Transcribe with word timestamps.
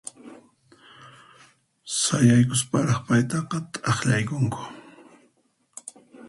Sayaykusparaq 1.99 2.99
paytaqa 3.07 3.57
t'aqllaykunku. 3.83 4.61